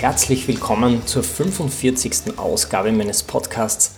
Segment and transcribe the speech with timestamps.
[0.00, 2.38] Herzlich willkommen zur 45.
[2.38, 3.96] Ausgabe meines Podcasts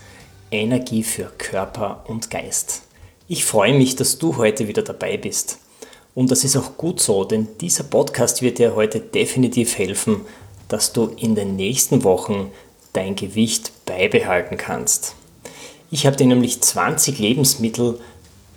[0.50, 2.84] Energie für Körper und Geist.
[3.28, 5.58] Ich freue mich, dass du heute wieder dabei bist.
[6.14, 10.22] Und das ist auch gut so, denn dieser Podcast wird dir heute definitiv helfen,
[10.68, 12.50] dass du in den nächsten Wochen
[12.94, 15.16] dein Gewicht beibehalten kannst.
[15.90, 18.00] Ich habe dir nämlich 20 Lebensmittel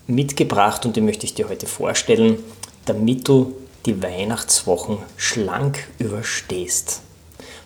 [0.08, 2.38] mitgebracht und die möchte ich dir heute vorstellen,
[2.86, 3.54] damit du
[3.86, 7.02] die Weihnachtswochen schlank überstehst.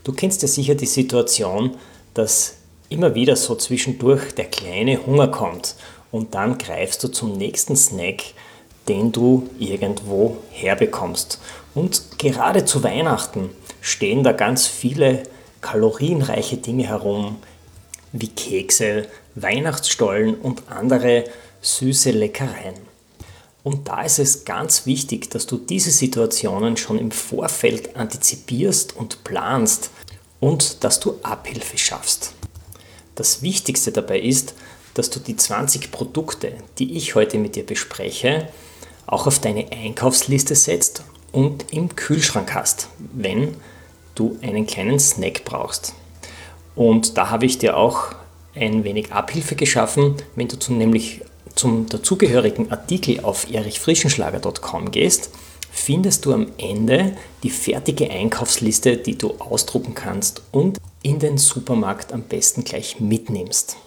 [0.08, 1.76] Du kennst ja sicher die Situation,
[2.14, 2.54] dass
[2.88, 5.76] immer wieder so zwischendurch der kleine Hunger kommt
[6.14, 8.24] und dann greifst du zum nächsten Snack,
[8.88, 11.42] den du irgendwo herbekommst.
[11.76, 13.50] Und gerade zu Weihnachten
[13.82, 15.24] stehen da ganz viele
[15.60, 17.36] kalorienreiche Dinge herum,
[18.14, 21.26] wie Kekse, Weihnachtsstollen und andere
[21.60, 22.87] süße Leckereien.
[23.68, 29.26] Und da ist es ganz wichtig, dass du diese Situationen schon im Vorfeld antizipierst und
[29.26, 29.90] planst
[30.40, 32.32] und dass du Abhilfe schaffst.
[33.16, 34.54] Das Wichtigste dabei ist,
[34.94, 38.48] dass du die 20 Produkte, die ich heute mit dir bespreche,
[39.06, 43.58] auch auf deine Einkaufsliste setzt und im Kühlschrank hast, wenn
[44.16, 45.94] du einen kleinen Snack brauchst.
[46.74, 48.16] Und da habe ich dir auch
[48.56, 51.20] ein wenig Abhilfe geschaffen, wenn du nämlich
[51.58, 55.32] zum dazugehörigen Artikel auf erichfrischenschlager.com gehst,
[55.72, 62.14] findest du am Ende die fertige Einkaufsliste, die du ausdrucken kannst und in den Supermarkt
[62.14, 63.78] am besten gleich mitnimmst.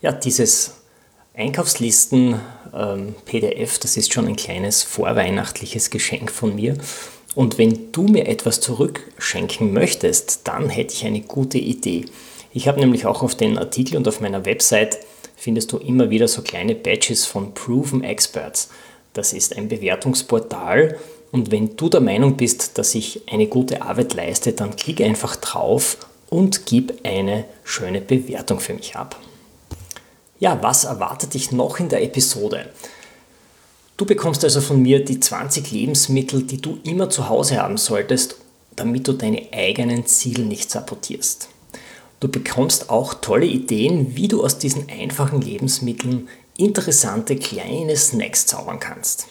[0.00, 0.74] Ja, dieses
[1.34, 6.76] Einkaufslisten-PDF, ähm, das ist schon ein kleines vorweihnachtliches Geschenk von mir.
[7.34, 12.06] Und wenn du mir etwas zurückschenken möchtest, dann hätte ich eine gute Idee.
[12.52, 14.98] Ich habe nämlich auch auf den Artikel und auf meiner Website
[15.38, 18.68] findest du immer wieder so kleine Badges von Proven Experts.
[19.14, 20.98] Das ist ein Bewertungsportal
[21.30, 25.36] und wenn du der Meinung bist, dass ich eine gute Arbeit leiste, dann klick einfach
[25.36, 25.98] drauf
[26.28, 29.18] und gib eine schöne Bewertung für mich ab.
[30.40, 32.66] Ja, was erwartet dich noch in der Episode?
[33.96, 38.36] Du bekommst also von mir die 20 Lebensmittel, die du immer zu Hause haben solltest,
[38.76, 41.48] damit du deine eigenen Ziele nicht sabotierst.
[42.20, 48.80] Du bekommst auch tolle Ideen, wie du aus diesen einfachen Lebensmitteln interessante kleine Snacks zaubern
[48.80, 49.28] kannst.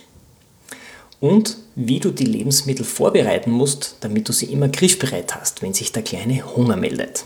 [1.20, 5.92] Und wie du die Lebensmittel vorbereiten musst, damit du sie immer griffbereit hast, wenn sich
[5.92, 7.26] der kleine Hunger meldet.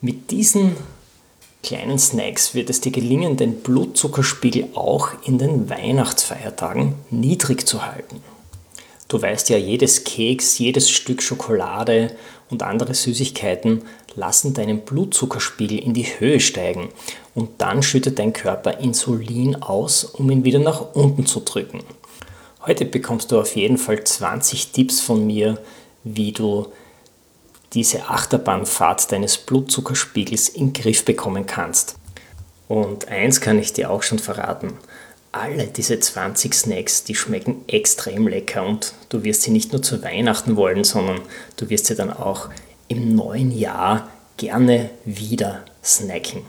[0.00, 0.76] Mit diesen
[1.62, 8.22] kleinen Snacks wird es dir gelingen, den Blutzuckerspiegel auch in den Weihnachtsfeiertagen niedrig zu halten.
[9.08, 12.16] Du weißt ja, jedes Keks, jedes Stück Schokolade
[12.48, 13.82] und andere Süßigkeiten
[14.14, 16.88] lassen deinen Blutzuckerspiegel in die Höhe steigen
[17.34, 21.80] und dann schüttet dein Körper Insulin aus, um ihn wieder nach unten zu drücken.
[22.66, 25.58] Heute bekommst du auf jeden Fall 20 Tipps von mir,
[26.04, 26.66] wie du
[27.72, 31.96] diese Achterbahnfahrt deines Blutzuckerspiegels in den Griff bekommen kannst.
[32.68, 34.74] Und eins kann ich dir auch schon verraten
[35.32, 40.02] alle diese 20 Snacks, die schmecken extrem lecker und du wirst sie nicht nur zu
[40.02, 41.20] Weihnachten wollen, sondern
[41.56, 42.48] du wirst sie dann auch
[42.90, 46.42] im neuen Jahr gerne wieder snacken.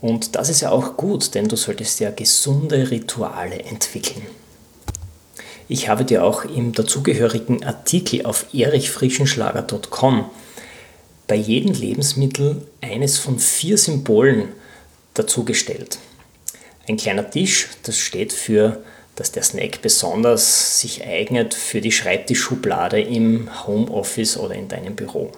[0.00, 4.26] Und das ist ja auch gut, denn du solltest ja gesunde Rituale entwickeln.
[5.68, 10.30] Ich habe dir auch im dazugehörigen Artikel auf erichfrischenschlager.com
[11.26, 14.48] bei jedem Lebensmittel eines von vier Symbolen
[15.14, 15.98] dazugestellt.
[16.88, 18.82] Ein kleiner Tisch, das steht für,
[19.14, 25.32] dass der Snack besonders sich eignet für die Schreibtischschublade im Homeoffice oder in deinem Büro.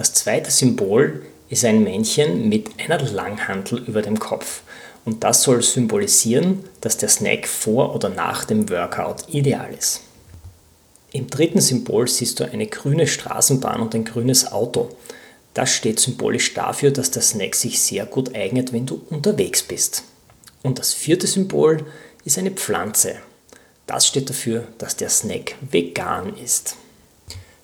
[0.00, 4.62] Das zweite Symbol ist ein Männchen mit einer Langhantel über dem Kopf.
[5.04, 10.00] Und das soll symbolisieren, dass der Snack vor oder nach dem Workout ideal ist.
[11.12, 14.88] Im dritten Symbol siehst du eine grüne Straßenbahn und ein grünes Auto.
[15.52, 20.04] Das steht symbolisch dafür, dass der Snack sich sehr gut eignet, wenn du unterwegs bist.
[20.62, 21.84] Und das vierte Symbol
[22.24, 23.16] ist eine Pflanze.
[23.86, 26.76] Das steht dafür, dass der Snack vegan ist.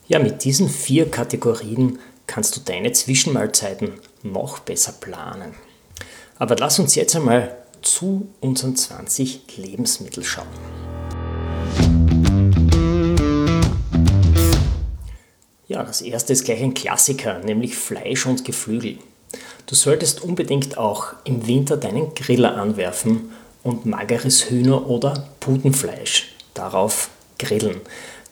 [0.07, 5.55] Ja, mit diesen vier Kategorien kannst du deine Zwischenmahlzeiten noch besser planen.
[6.39, 10.47] Aber lass uns jetzt einmal zu unseren 20 Lebensmitteln schauen.
[15.69, 18.99] Ja, das erste ist gleich ein Klassiker, nämlich Fleisch und Geflügel.
[19.67, 23.31] Du solltest unbedingt auch im Winter deinen Griller anwerfen
[23.63, 27.81] und mageres Hühner- oder Putenfleisch darauf grillen.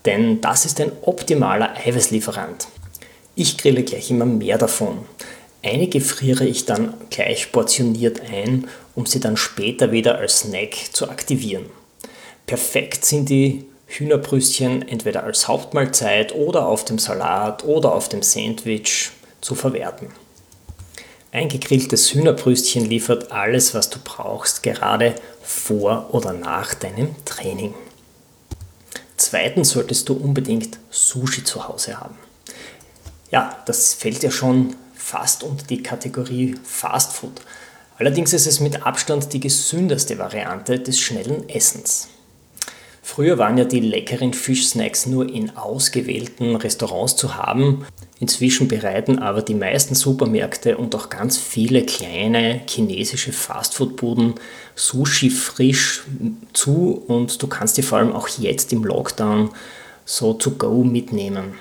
[0.04, 2.68] Denn das ist ein optimaler Eiweißlieferant.
[3.36, 5.06] Ich grille gleich immer mehr davon.
[5.62, 11.08] Einige friere ich dann gleich portioniert ein, um sie dann später wieder als Snack zu
[11.08, 11.66] aktivieren.
[12.46, 19.10] Perfekt sind die Hühnerbrüstchen entweder als Hauptmahlzeit oder auf dem Salat oder auf dem Sandwich
[19.40, 20.08] zu verwerten.
[21.32, 27.74] Ein gegrilltes Hühnerbrüstchen liefert alles, was du brauchst, gerade vor oder nach deinem Training.
[29.16, 32.16] Zweitens solltest du unbedingt Sushi zu Hause haben.
[33.34, 37.40] Ja, das fällt ja schon fast unter die Kategorie Fast Food.
[37.98, 42.10] Allerdings ist es mit Abstand die gesündeste Variante des schnellen Essens.
[43.02, 47.84] Früher waren ja die leckeren Fischsnacks nur in ausgewählten Restaurants zu haben.
[48.20, 54.34] Inzwischen bereiten aber die meisten Supermärkte und auch ganz viele kleine chinesische Fastfood-Buden
[54.76, 56.04] Sushi frisch
[56.52, 59.50] zu und du kannst die vor allem auch jetzt im Lockdown
[60.04, 61.54] so to go mitnehmen.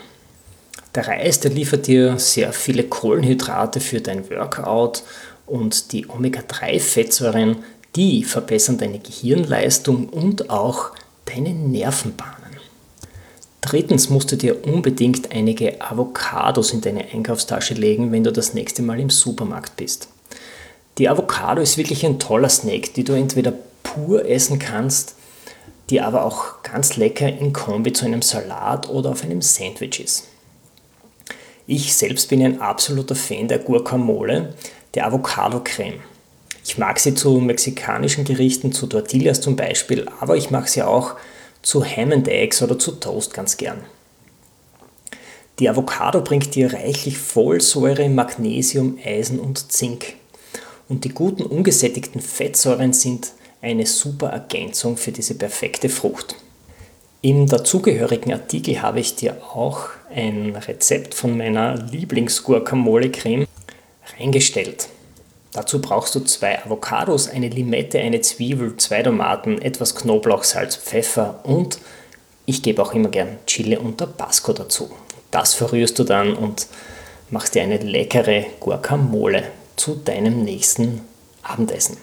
[0.96, 5.02] Der Reis, der liefert dir sehr viele Kohlenhydrate für dein Workout
[5.48, 7.64] und die Omega-3-Fettsäuren,
[7.96, 10.92] die verbessern deine Gehirnleistung und auch
[11.26, 12.44] deine Nervenbahnen.
[13.62, 18.84] Drittens musst du dir unbedingt einige Avocados in deine Einkaufstasche legen, wenn du das nächste
[18.84, 20.10] Mal im Supermarkt bist.
[21.00, 25.16] Die Avocado ist wirklich ein toller Snack, die du entweder pur essen kannst,
[25.90, 30.28] die aber auch ganz lecker in Kombi zu einem Salat oder auf einem Sandwich ist.
[31.66, 34.54] Ich selbst bin ein absoluter Fan der Guacamole,
[34.96, 36.02] der Avocado-Creme.
[36.66, 41.16] Ich mag sie zu mexikanischen Gerichten, zu Tortillas zum Beispiel, aber ich mag sie auch
[41.62, 43.82] zu Ham and Eggs oder zu Toast ganz gern.
[45.60, 50.16] Die Avocado bringt dir reichlich Folsäure, Magnesium, Eisen und Zink.
[50.90, 53.32] Und die guten ungesättigten Fettsäuren sind
[53.62, 56.36] eine super Ergänzung für diese perfekte Frucht.
[57.26, 63.48] Im dazugehörigen Artikel habe ich dir auch ein Rezept von meiner Lieblings-Guacamole-Creme
[64.20, 64.90] reingestellt.
[65.54, 71.40] Dazu brauchst du zwei Avocados, eine Limette, eine Zwiebel, zwei Tomaten, etwas Knoblauch, Salz, Pfeffer
[71.44, 71.80] und
[72.46, 74.92] ich gebe auch immer gern Chili und Tabasco dazu.
[75.32, 76.68] Das verrührst du dann und
[77.30, 79.46] machst dir eine leckere Guacamole
[79.78, 81.00] zu deinem nächsten
[81.42, 81.96] Abendessen.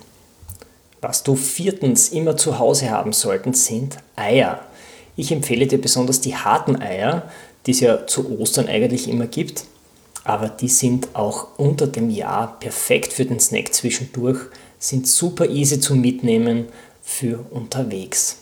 [1.03, 4.61] Was du viertens immer zu Hause haben sollten, sind Eier.
[5.21, 7.31] Ich empfehle dir besonders die harten Eier,
[7.67, 9.65] die es ja zu Ostern eigentlich immer gibt
[10.25, 14.39] aber die sind auch unter dem Jahr perfekt für den Snack zwischendurch,
[14.79, 16.67] sind super easy zum Mitnehmen
[17.03, 18.39] für unterwegs.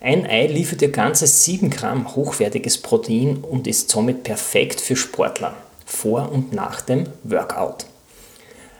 [0.00, 5.54] Ein Ei liefert dir ganze 7 Gramm hochwertiges Protein und ist somit perfekt für Sportler
[5.84, 7.86] vor und nach dem Workout.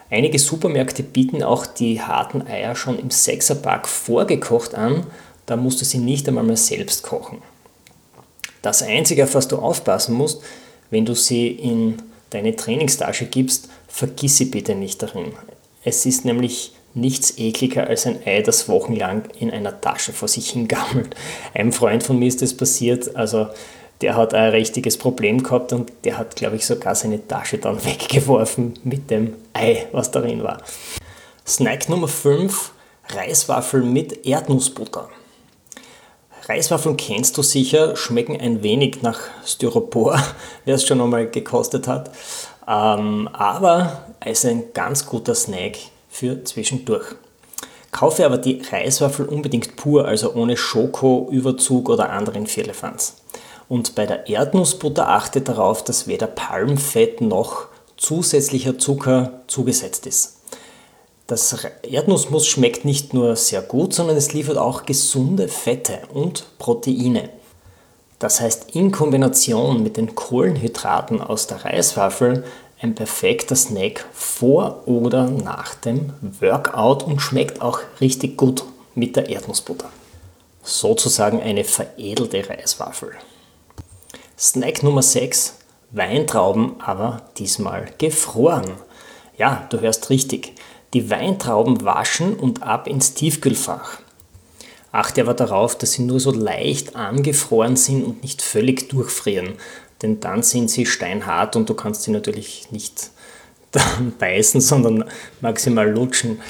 [0.09, 5.05] Einige Supermärkte bieten auch die harten Eier schon im Sechserpack vorgekocht an,
[5.47, 7.43] da musst du sie nicht einmal mehr selbst kochen.
[8.63, 10.43] Das Einzige, auf was du aufpassen musst,
[10.91, 15.33] wenn du sie in deine Trainingstasche gibst, vergiss sie bitte nicht darin.
[15.85, 20.51] Es ist nämlich nichts ekliger als ein Ei, das wochenlang in einer Tasche vor sich
[20.51, 21.15] hingammelt.
[21.55, 23.47] Einem Freund von mir ist das passiert, also
[24.01, 27.85] der hat ein richtiges Problem gehabt und der hat, glaube ich, sogar seine Tasche dann
[27.85, 30.63] weggeworfen mit dem Ei, was darin war.
[31.47, 32.73] Snack Nummer 5,
[33.11, 35.09] Reiswaffeln mit Erdnussbutter.
[36.49, 40.23] Reiswaffeln kennst du sicher, schmecken ein wenig nach Styropor,
[40.65, 42.11] wer es schon einmal gekostet hat.
[42.69, 47.07] Ähm, aber es ist ein ganz guter Snack für zwischendurch.
[47.91, 53.17] Kaufe aber die Reiswaffel unbedingt pur, also ohne Schoko, Überzug oder anderen Firlefanz.
[53.69, 60.36] Und bei der Erdnussbutter achte darauf, dass weder Palmfett noch zusätzlicher Zucker zugesetzt ist.
[61.27, 67.31] Das Erdnussmus schmeckt nicht nur sehr gut, sondern es liefert auch gesunde Fette und Proteine.
[68.21, 72.45] Das heißt, in Kombination mit den Kohlenhydraten aus der Reiswaffel
[72.81, 78.65] ein perfekter Snack vor oder nach dem Workout und schmeckt auch richtig gut
[78.95, 79.91] mit der Erdnussbutter.
[80.63, 83.13] Sozusagen eine veredelte Reiswaffel.
[84.39, 85.57] Snack Nummer 6,
[85.91, 88.73] Weintrauben, aber diesmal gefroren.
[89.39, 90.53] Ja, du hörst richtig
[90.97, 94.01] die Weintrauben waschen und ab ins Tiefkühlfach.
[94.93, 99.57] Achte aber darauf, dass sie nur so leicht angefroren sind und nicht völlig durchfrieren,
[100.01, 103.11] denn dann sind sie steinhart und du kannst sie natürlich nicht
[104.19, 105.05] beißen, sondern
[105.43, 106.41] maximal lutschen.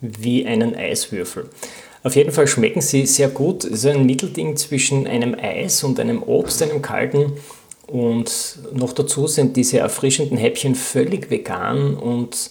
[0.00, 1.48] wie einen Eiswürfel.
[2.02, 3.62] Auf jeden Fall schmecken sie sehr gut.
[3.62, 7.34] Es ist ein Mittelding zwischen einem Eis und einem Obst, einem kalten.
[7.86, 12.50] Und noch dazu sind diese erfrischenden Häppchen völlig vegan und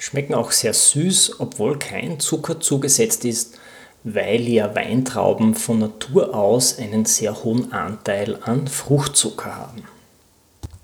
[0.00, 3.58] schmecken auch sehr süß, obwohl kein Zucker zugesetzt ist,
[4.02, 9.84] weil ja Weintrauben von Natur aus einen sehr hohen Anteil an Fruchtzucker haben.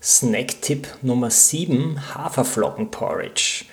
[0.03, 3.65] Snacktipp Nummer 7 Haferflockenporridge.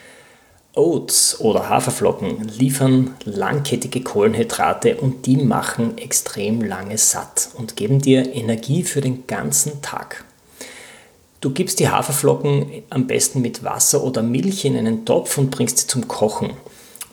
[0.76, 8.34] Oats oder Haferflocken liefern langkettige Kohlenhydrate und die machen extrem lange satt und geben dir
[8.34, 10.24] Energie für den ganzen Tag.
[11.44, 15.78] Du gibst die Haferflocken am besten mit Wasser oder Milch in einen Topf und bringst
[15.78, 16.52] sie zum Kochen.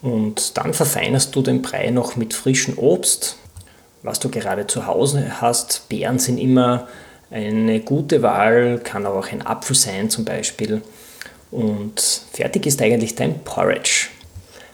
[0.02, 3.34] Und dann verfeinerst du den Brei noch mit frischem Obst,
[4.04, 5.88] was du gerade zu Hause hast.
[5.88, 6.86] Beeren sind immer
[7.32, 10.80] eine gute Wahl, kann aber auch ein Apfel sein zum Beispiel.
[11.50, 12.00] Und
[12.32, 14.10] fertig ist eigentlich dein Porridge.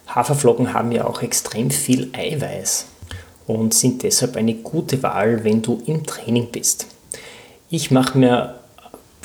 [0.07, 2.89] Haferflocken haben ja auch extrem viel Eiweiß
[3.47, 6.89] und sind deshalb eine gute Wahl, wenn du im Training bist.
[7.71, 8.56] Ich mache mir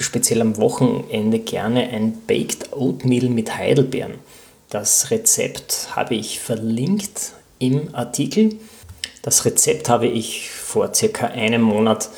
[0.01, 4.15] speziell am Wochenende gerne ein Baked Oatmeal mit Heidelbeeren.
[4.69, 8.55] Das Rezept habe ich verlinkt im Artikel.
[9.21, 12.09] Das Rezept habe ich vor circa einem Monat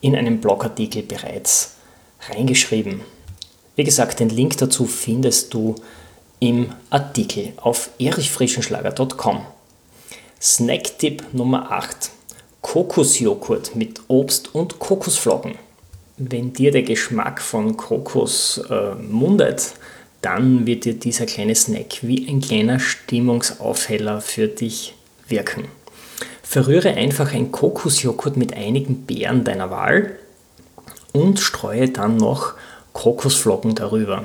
[0.00, 1.76] in einem Blogartikel bereits
[2.28, 3.00] reingeschrieben.
[3.76, 5.74] Wie gesagt, den Link dazu findest du
[6.40, 9.46] im Artikel auf erichfrischenschlager.com.
[10.40, 12.10] Snacktipp Nummer 8.
[12.60, 15.54] Kokosjoghurt mit Obst und Kokosflocken.
[16.16, 19.74] Wenn dir der Geschmack von Kokos äh, mundet,
[20.20, 24.94] dann wird dir dieser kleine Snack wie ein kleiner Stimmungsaufheller für dich
[25.26, 25.64] wirken.
[26.42, 30.16] Verrühre einfach ein Kokosjoghurt mit einigen Beeren deiner Wahl
[31.12, 32.54] und streue dann noch
[32.92, 34.22] Kokosflocken darüber.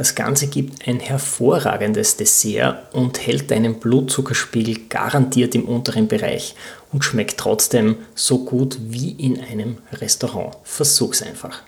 [0.00, 6.54] Das Ganze gibt ein hervorragendes Dessert und hält deinen Blutzuckerspiegel garantiert im unteren Bereich
[6.90, 10.56] und schmeckt trotzdem so gut wie in einem Restaurant.
[10.64, 11.60] Versuch's einfach.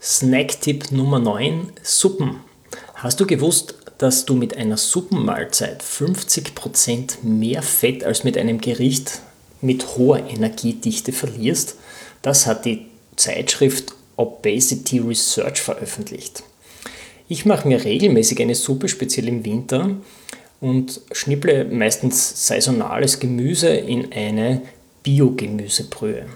[0.00, 2.40] Snacktipp Nummer 9: Suppen.
[2.94, 9.20] Hast du gewusst, dass du mit einer Suppenmahlzeit 50% mehr Fett als mit einem Gericht
[9.60, 11.74] mit hoher Energiedichte verlierst?
[12.22, 12.86] Das hat die
[13.16, 16.42] Zeitschrift Obesity Research veröffentlicht.
[17.26, 19.90] Ich mache mir regelmäßig eine Suppe, speziell im Winter,
[20.60, 24.62] und schnipple meistens saisonales Gemüse in eine
[25.02, 26.26] Biogemüsebrühe.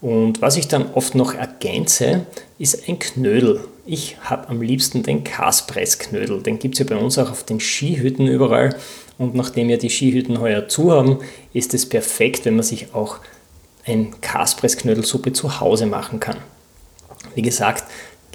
[0.00, 2.26] Und was ich dann oft noch ergänze,
[2.58, 3.60] ist ein Knödel.
[3.86, 6.42] Ich habe am liebsten den Kaspressknödel.
[6.42, 8.76] Den gibt es ja bei uns auch auf den Skihütten überall.
[9.18, 11.18] Und nachdem ja die Skihütten heuer zu haben,
[11.52, 13.18] ist es perfekt, wenn man sich auch
[13.86, 16.36] ein Kaspressknödelsuppe zu Hause machen kann.
[17.34, 17.84] Wie gesagt,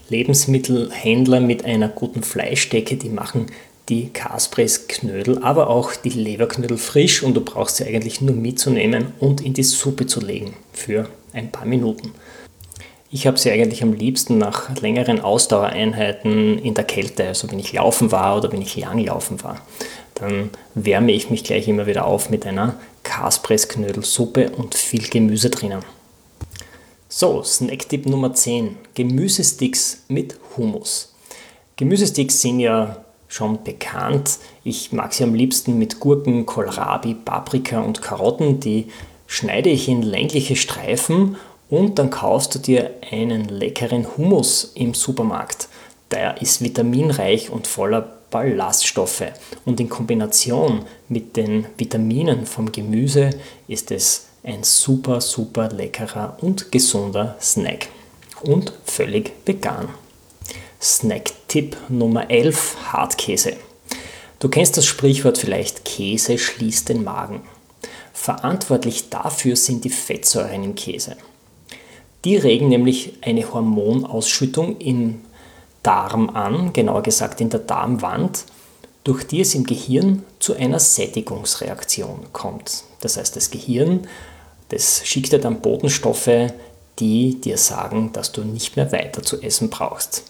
[0.09, 3.47] Lebensmittelhändler mit einer guten Fleischdecke, die machen
[3.89, 9.41] die Kaspress-Knödel, aber auch die Leberknödel frisch und du brauchst sie eigentlich nur mitzunehmen und
[9.41, 12.11] in die Suppe zu legen für ein paar Minuten.
[13.11, 17.73] Ich habe sie eigentlich am liebsten nach längeren Ausdauereinheiten in der Kälte, also wenn ich
[17.73, 19.61] laufen war oder wenn ich lang laufen war.
[20.15, 25.81] Dann wärme ich mich gleich immer wieder auf mit einer Kaspressknödelsuppe und viel Gemüse drinnen.
[27.15, 28.75] So, Snacktipp Nummer 10.
[28.95, 31.13] Gemüsesticks mit Hummus.
[31.75, 34.39] Gemüsesticks sind ja schon bekannt.
[34.63, 38.59] Ich mag sie am liebsten mit Gurken, Kohlrabi, Paprika und Karotten.
[38.59, 38.87] Die
[39.27, 41.35] schneide ich in längliche Streifen
[41.69, 45.67] und dann kaufst du dir einen leckeren Hummus im Supermarkt.
[46.09, 48.01] Der ist vitaminreich und voller
[48.31, 49.25] Ballaststoffe
[49.65, 53.29] und in Kombination mit den Vitaminen vom Gemüse
[53.67, 57.87] ist es ein super, super leckerer und gesunder Snack
[58.41, 59.87] und völlig vegan.
[60.81, 63.53] Snack-Tipp Nummer 11: Hartkäse.
[64.39, 67.41] Du kennst das Sprichwort vielleicht, Käse schließt den Magen.
[68.11, 71.15] Verantwortlich dafür sind die Fettsäuren im Käse.
[72.25, 75.21] Die regen nämlich eine Hormonausschüttung im
[75.83, 78.45] Darm an, genauer gesagt in der Darmwand,
[79.05, 82.83] durch die es im Gehirn zu einer Sättigungsreaktion kommt.
[83.01, 84.07] Das heißt, das Gehirn
[84.69, 86.51] das schickt dir dann Botenstoffe,
[86.99, 90.23] die dir sagen, dass du nicht mehr weiter zu essen brauchst.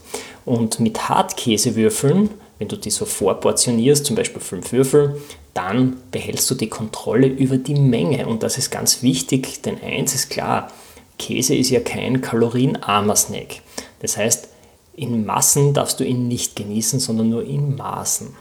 [0.46, 5.22] Und mit Hartkäsewürfeln, wenn du die so vorportionierst, zum Beispiel fünf Würfel,
[5.54, 8.28] dann behältst du die Kontrolle über die Menge.
[8.28, 10.72] Und das ist ganz wichtig, denn eins ist klar,
[11.20, 13.62] Käse ist ja kein kalorienarmer Snack.
[14.00, 14.48] Das heißt,
[14.96, 18.36] in Massen darfst du ihn nicht genießen, sondern nur in Maßen.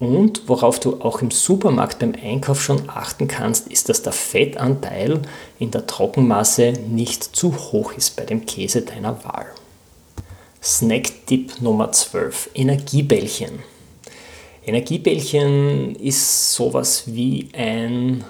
[0.00, 5.20] Und worauf du auch im Supermarkt beim Einkauf schon achten kannst, ist, dass der Fettanteil
[5.58, 9.46] in der Trockenmasse nicht zu hoch ist bei dem Käse deiner Wahl.
[10.62, 12.50] Snack-Tipp Nummer 12.
[12.54, 13.58] Energiebällchen.
[14.64, 18.24] Energiebällchen ist sowas wie ein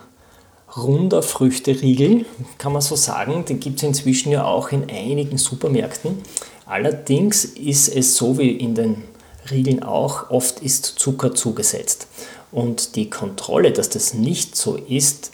[0.77, 2.25] runder Früchteriegel,
[2.59, 3.45] kann man so sagen.
[3.45, 6.19] Den gibt es inzwischen ja auch in einigen Supermärkten.
[6.67, 9.10] Allerdings ist es so wie in den
[9.51, 12.07] Riegeln auch, oft ist Zucker zugesetzt.
[12.53, 15.33] Und die Kontrolle, dass das nicht so ist,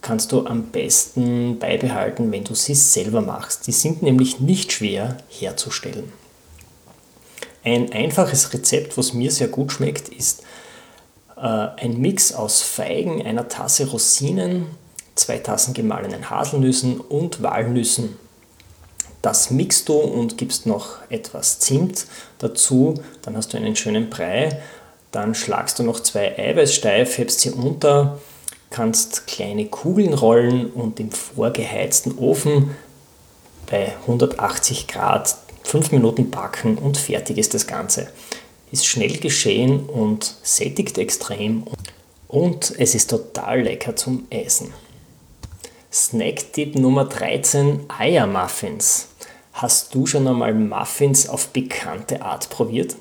[0.00, 3.66] kannst du am besten beibehalten, wenn du sie selber machst.
[3.66, 6.12] Die sind nämlich nicht schwer herzustellen.
[7.64, 10.42] Ein einfaches Rezept, was mir sehr gut schmeckt, ist
[11.36, 14.66] äh, ein Mix aus Feigen, einer Tasse Rosinen,
[15.14, 18.16] zwei Tassen gemahlenen Haselnüssen und Walnüssen.
[19.28, 22.06] Das mixt du und gibst noch etwas Zimt
[22.38, 24.62] dazu, dann hast du einen schönen Brei.
[25.12, 28.20] Dann schlagst du noch zwei Eiweiß steif, hebst sie unter,
[28.70, 32.74] kannst kleine Kugeln rollen und im vorgeheizten Ofen
[33.70, 38.08] bei 180 Grad 5 Minuten backen und fertig ist das Ganze.
[38.72, 41.64] Ist schnell geschehen und sättigt extrem
[42.28, 44.72] und es ist total lecker zum Essen.
[45.92, 49.07] Snack-Tipp Nummer 13: Eiermuffins.
[49.60, 52.94] Hast du schon einmal Muffins auf bekannte Art probiert?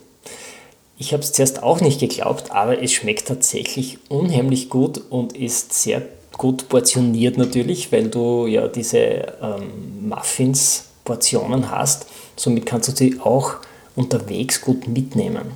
[0.97, 5.73] Ich habe es zuerst auch nicht geglaubt, aber es schmeckt tatsächlich unheimlich gut und ist
[5.73, 6.01] sehr
[6.35, 8.97] gut portioniert natürlich, weil du ja diese
[9.39, 12.07] ähm, Muffins Portionen hast.
[12.35, 13.57] Somit kannst du sie auch
[13.95, 15.51] unterwegs gut mitnehmen.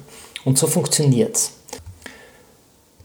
[0.46, 1.51] Und so funktioniert es.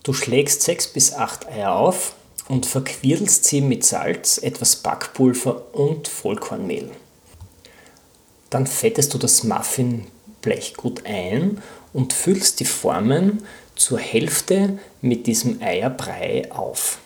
[0.02, 2.12] Du schlägst sechs bis acht Eier auf
[2.46, 6.90] und verquirlst sie mit Salz, etwas Backpulver und Vollkornmehl.
[8.56, 11.60] Dann fettest du das Muffinblech gut ein
[11.92, 13.42] und füllst die Formen
[13.74, 16.96] zur Hälfte mit diesem Eierbrei auf.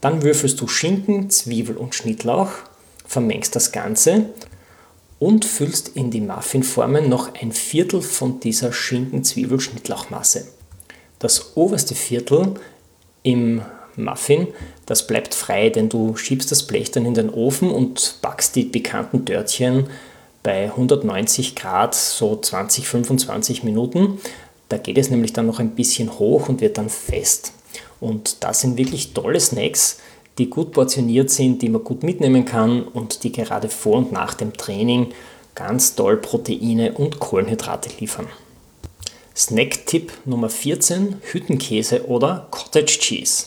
[0.00, 2.50] Dann würfelst du Schinken, Zwiebel und Schnittlauch,
[3.04, 4.26] vermengst das Ganze
[5.18, 10.46] und füllst in die Muffinformen noch ein Viertel von dieser Schinken-Zwiebel-Schnittlauchmasse.
[11.18, 12.54] Das oberste Viertel
[13.24, 13.62] im
[13.96, 14.46] Muffin,
[14.86, 18.62] das bleibt frei, denn du schiebst das Blech dann in den Ofen und backst die
[18.62, 19.88] bekannten Dörtchen
[20.42, 24.18] bei 190 Grad so 20, 25 Minuten.
[24.68, 27.52] Da geht es nämlich dann noch ein bisschen hoch und wird dann fest.
[28.00, 29.98] Und das sind wirklich tolle Snacks,
[30.38, 34.34] die gut portioniert sind, die man gut mitnehmen kann und die gerade vor und nach
[34.34, 35.08] dem Training
[35.54, 38.28] ganz toll Proteine und Kohlenhydrate liefern.
[39.34, 43.46] Snack-Tipp Nummer 14: Hüttenkäse oder Cottage Cheese.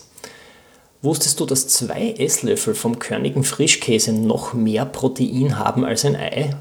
[1.01, 6.55] Wusstest du, dass zwei Esslöffel vom körnigen Frischkäse noch mehr Protein haben als ein Ei?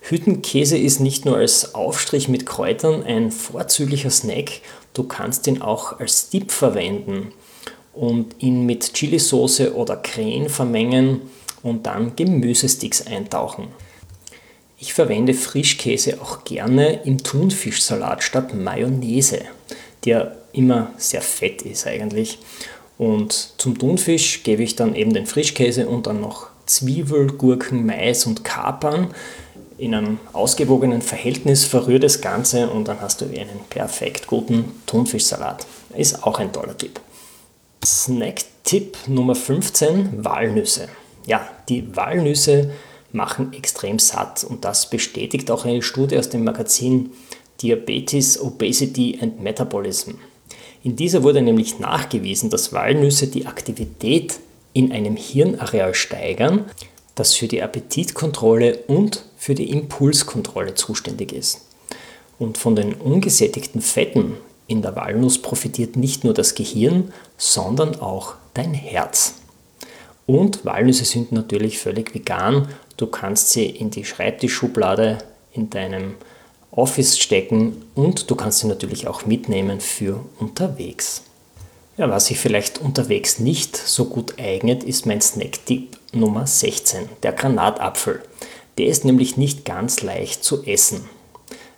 [0.00, 4.60] Hüttenkäse ist nicht nur als Aufstrich mit Kräutern ein vorzüglicher Snack,
[4.94, 7.32] du kannst ihn auch als Dip verwenden
[7.92, 11.22] und ihn mit Chilisauce oder Creme vermengen
[11.62, 13.68] und dann Gemüsesticks eintauchen.
[14.78, 19.42] Ich verwende Frischkäse auch gerne im Thunfischsalat statt Mayonnaise,
[20.06, 22.38] der immer sehr fett ist eigentlich.
[22.96, 28.26] Und zum Thunfisch gebe ich dann eben den Frischkäse und dann noch Zwiebel, Gurken, Mais
[28.26, 29.14] und Kapern
[29.80, 35.66] in einem ausgewogenen Verhältnis, verrührt das Ganze und dann hast du einen perfekt guten Thunfischsalat.
[35.96, 37.00] Ist auch ein toller Tipp.
[37.84, 40.88] Snack-Tipp Nummer 15, Walnüsse.
[41.26, 42.72] Ja, die Walnüsse
[43.12, 47.12] machen extrem satt und das bestätigt auch eine Studie aus dem Magazin
[47.62, 50.12] Diabetes, Obesity and Metabolism.
[50.82, 54.40] In dieser wurde nämlich nachgewiesen, dass Walnüsse die Aktivität
[54.74, 56.66] in einem Hirnareal steigern,
[57.14, 61.62] das für die Appetitkontrolle und für die Impulskontrolle zuständig ist.
[62.38, 64.34] Und von den ungesättigten Fetten
[64.66, 69.36] in der Walnuss profitiert nicht nur das Gehirn, sondern auch dein Herz.
[70.26, 72.68] Und Walnüsse sind natürlich völlig vegan.
[72.98, 75.18] Du kannst sie in die Schreibtischschublade
[75.54, 76.16] in deinem
[76.70, 81.22] Office stecken und du kannst sie natürlich auch mitnehmen für unterwegs.
[81.96, 87.32] Ja, was sich vielleicht unterwegs nicht so gut eignet, ist mein Snack-Tipp Nummer 16, der
[87.32, 88.22] Granatapfel.
[88.80, 91.04] Der ist nämlich nicht ganz leicht zu essen.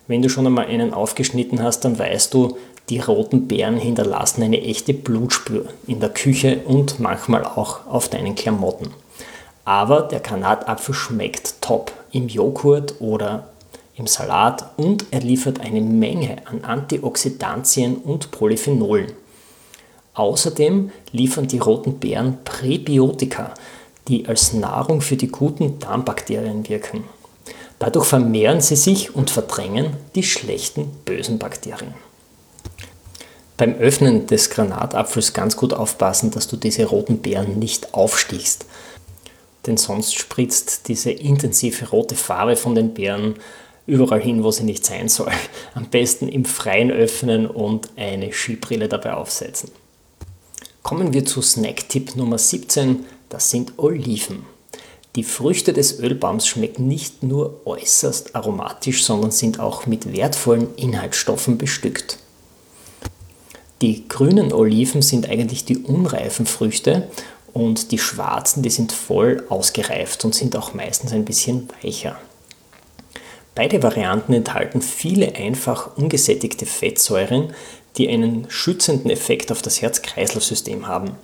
[0.07, 4.61] Wenn du schon einmal einen aufgeschnitten hast, dann weißt du, die roten Beeren hinterlassen eine
[4.61, 8.91] echte Blutspur in der Küche und manchmal auch auf deinen Klamotten.
[9.65, 13.49] Aber der Granatapfel schmeckt top im Joghurt oder
[13.97, 19.11] im Salat und er liefert eine Menge an Antioxidantien und Polyphenolen.
[20.13, 23.53] Außerdem liefern die roten Beeren Präbiotika,
[24.07, 27.03] die als Nahrung für die guten Darmbakterien wirken.
[27.79, 31.93] Dadurch vermehren sie sich und verdrängen die schlechten bösen Bakterien.
[33.57, 38.65] Beim Öffnen des Granatapfels ganz gut aufpassen, dass du diese roten Beeren nicht aufstichst.
[39.65, 43.35] Denn sonst spritzt diese intensive rote Farbe von den Beeren
[43.85, 45.31] überall hin, wo sie nicht sein soll.
[45.75, 49.71] Am besten im Freien öffnen und eine Skibrille dabei aufsetzen.
[50.81, 54.45] Kommen wir zu Snack-Tipp Nummer 17, das sind Oliven.
[55.15, 61.57] Die Früchte des Ölbaums schmecken nicht nur äußerst aromatisch, sondern sind auch mit wertvollen Inhaltsstoffen
[61.57, 62.19] bestückt.
[63.81, 67.09] Die grünen Oliven sind eigentlich die unreifen Früchte
[67.53, 72.15] und die schwarzen, die sind voll ausgereift und sind auch meistens ein bisschen weicher.
[73.55, 77.53] Beide Varianten enthalten viele einfach ungesättigte Fettsäuren,
[77.97, 81.15] die einen schützenden Effekt auf das Herz-Kreislauf-System haben.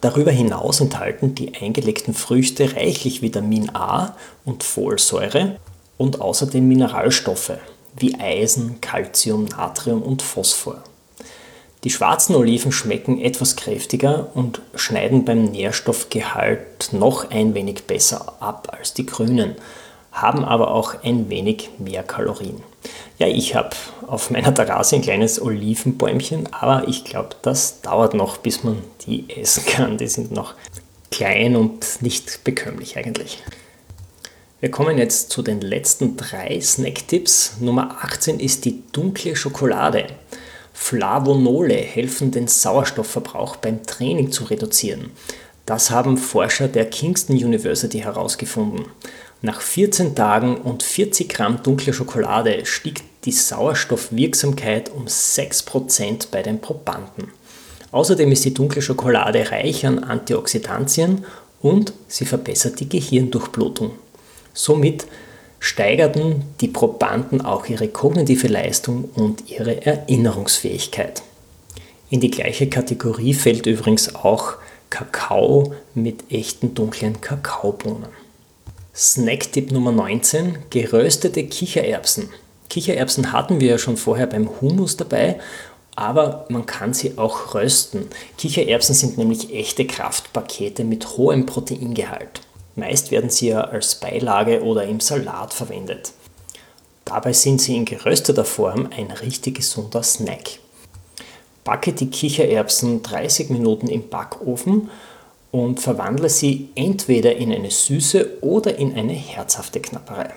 [0.00, 5.56] Darüber hinaus enthalten die eingelegten Früchte reichlich Vitamin A und Folsäure
[5.96, 7.58] und außerdem Mineralstoffe
[7.96, 10.82] wie Eisen, Calcium, Natrium und Phosphor.
[11.84, 18.68] Die schwarzen Oliven schmecken etwas kräftiger und schneiden beim Nährstoffgehalt noch ein wenig besser ab
[18.76, 19.56] als die grünen,
[20.12, 22.62] haben aber auch ein wenig mehr Kalorien.
[23.18, 23.70] Ja, ich habe
[24.06, 29.28] auf meiner Terrasse ein kleines Olivenbäumchen, aber ich glaube, das dauert noch, bis man die
[29.28, 29.98] essen kann.
[29.98, 30.54] Die sind noch
[31.10, 33.42] klein und nicht bekömmlich eigentlich.
[34.60, 37.58] Wir kommen jetzt zu den letzten drei Snacktipps.
[37.60, 40.06] Nummer 18 ist die dunkle Schokolade.
[40.72, 45.10] Flavonole helfen den Sauerstoffverbrauch beim Training zu reduzieren.
[45.66, 48.86] Das haben Forscher der Kingston University herausgefunden.
[49.40, 56.60] Nach 14 Tagen und 40 Gramm dunkler Schokolade stieg die Sauerstoffwirksamkeit um 6% bei den
[56.60, 57.28] Probanden.
[57.92, 61.24] Außerdem ist die dunkle Schokolade reich an Antioxidantien
[61.60, 63.92] und sie verbessert die Gehirndurchblutung.
[64.54, 65.06] Somit
[65.60, 71.22] steigerten die Probanden auch ihre kognitive Leistung und ihre Erinnerungsfähigkeit.
[72.10, 74.54] In die gleiche Kategorie fällt übrigens auch
[74.90, 78.27] Kakao mit echten dunklen Kakaobohnen.
[78.98, 82.30] Snacktipp Nummer 19: geröstete Kichererbsen.
[82.68, 85.38] Kichererbsen hatten wir ja schon vorher beim Hummus dabei,
[85.94, 88.08] aber man kann sie auch rösten.
[88.38, 92.40] Kichererbsen sind nämlich echte Kraftpakete mit hohem Proteingehalt.
[92.74, 96.10] Meist werden sie ja als Beilage oder im Salat verwendet.
[97.04, 100.58] Dabei sind sie in gerösteter Form ein richtig gesunder Snack.
[101.62, 104.90] Backe die Kichererbsen 30 Minuten im Backofen
[105.50, 110.30] und verwandle sie entweder in eine süße oder in eine herzhafte Knapperei.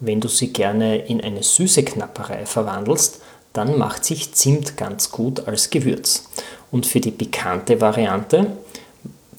[0.00, 3.20] Wenn du sie gerne in eine süße Knapperei verwandelst,
[3.52, 6.28] dann macht sich Zimt ganz gut als Gewürz.
[6.70, 8.52] Und für die pikante Variante,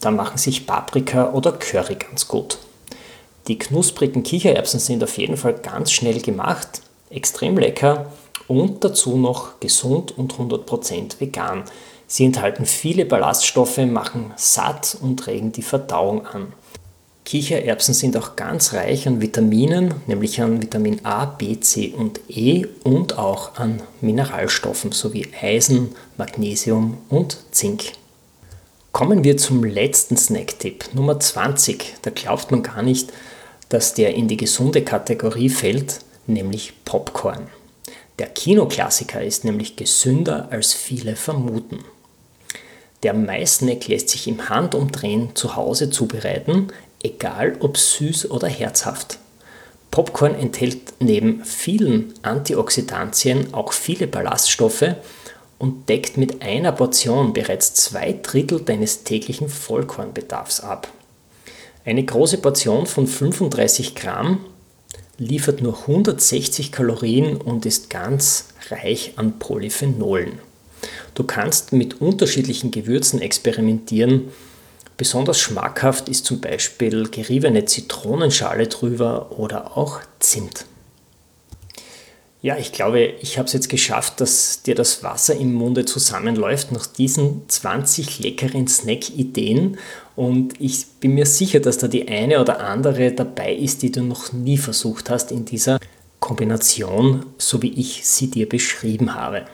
[0.02, 2.58] da machen sich Paprika oder Curry ganz gut.
[3.48, 8.12] Die knusprigen Kichererbsen sind auf jeden Fall ganz schnell gemacht, extrem lecker
[8.48, 11.64] und dazu noch gesund und 100% vegan.
[12.12, 16.54] Sie enthalten viele Ballaststoffe, machen satt und regen die Verdauung an.
[17.24, 22.66] Kichererbsen sind auch ganz reich an Vitaminen, nämlich an Vitamin A, B, C und E
[22.84, 27.92] und auch an Mineralstoffen sowie Eisen, Magnesium und Zink.
[28.92, 31.98] Kommen wir zum letzten Snacktipp, Nummer 20.
[32.02, 33.14] Da glaubt man gar nicht,
[33.70, 37.50] dass der in die gesunde Kategorie fällt, nämlich Popcorn.
[38.18, 41.86] Der Kinoklassiker ist nämlich gesünder als viele vermuten.
[43.04, 46.68] Der Maisnack lässt sich im Handumdrehen zu Hause zubereiten,
[47.02, 49.20] egal ob süß oder herzhaft.
[49.92, 54.96] Popcorn enthält neben vielen Antioxidantien auch viele Ballaststoffe
[55.58, 60.90] und deckt mit einer Portion bereits zwei Drittel deines täglichen Vollkornbedarfs ab.
[61.86, 64.46] Eine große Portion von 35 Gramm
[65.18, 70.40] liefert nur 160 Kalorien und ist ganz reich an Polyphenolen.
[71.20, 74.30] Du kannst mit unterschiedlichen Gewürzen experimentieren.
[74.96, 80.64] Besonders schmackhaft ist zum Beispiel geriebene Zitronenschale drüber oder auch Zimt.
[82.42, 86.72] Ja, ich glaube, ich habe es jetzt geschafft, dass dir das Wasser im Munde zusammenläuft
[86.72, 89.78] nach diesen 20 leckeren Snack-Ideen.
[90.16, 94.04] Und ich bin mir sicher, dass da die eine oder andere dabei ist, die du
[94.04, 95.82] noch nie versucht hast in dieser
[96.22, 99.46] Kombination, so wie ich sie dir beschrieben habe.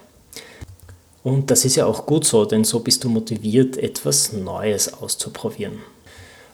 [1.25, 5.79] Und das ist ja auch gut so, denn so bist du motiviert, etwas Neues auszuprobieren.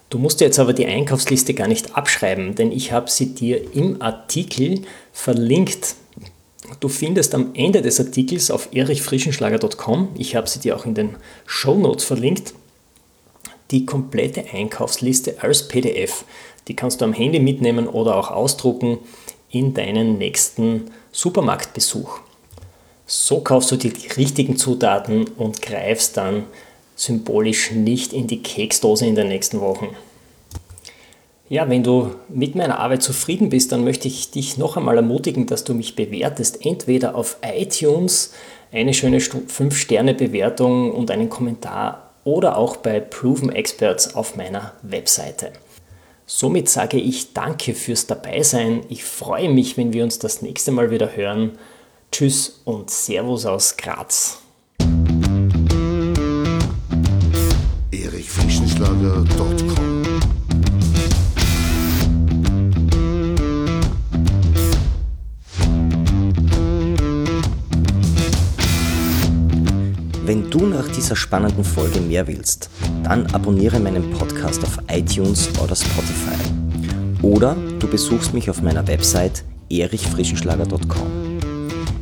[0.09, 4.01] Du musst jetzt aber die Einkaufsliste gar nicht abschreiben, denn ich habe sie dir im
[4.01, 5.95] Artikel verlinkt.
[6.79, 11.17] Du findest am Ende des Artikels auf erichfrischenschlager.com, ich habe sie dir auch in den
[11.45, 12.53] Show Notes verlinkt,
[13.71, 16.23] die komplette Einkaufsliste als PDF.
[16.69, 18.99] Die kannst du am Handy mitnehmen oder auch ausdrucken
[19.49, 22.21] in deinen nächsten Supermarktbesuch.
[23.13, 26.45] So kaufst du die richtigen Zutaten und greifst dann
[26.95, 29.89] symbolisch nicht in die Keksdose in den nächsten Wochen.
[31.49, 35.45] Ja, wenn du mit meiner Arbeit zufrieden bist, dann möchte ich dich noch einmal ermutigen,
[35.45, 38.31] dass du mich bewertest, entweder auf iTunes,
[38.71, 45.51] eine schöne 5-Sterne-Bewertung und einen Kommentar oder auch bei Proven Experts auf meiner Webseite.
[46.25, 48.83] Somit sage ich danke fürs Dabeisein.
[48.87, 51.57] Ich freue mich, wenn wir uns das nächste Mal wieder hören.
[52.11, 54.39] Tschüss und Servus aus Graz.
[57.91, 60.01] erichfrischenschlager.com
[70.25, 72.69] Wenn du nach dieser spannenden Folge mehr willst,
[73.03, 76.35] dann abonniere meinen Podcast auf iTunes oder Spotify.
[77.21, 81.20] Oder du besuchst mich auf meiner Website erichfrischenschlager.com.